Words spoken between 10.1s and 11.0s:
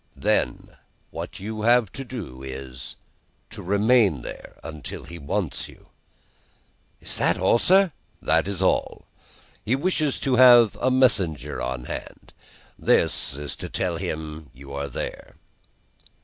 to have a